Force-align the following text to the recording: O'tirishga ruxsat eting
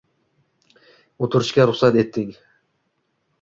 O'tirishga 1.27 1.67
ruxsat 1.73 1.99
eting 2.05 2.33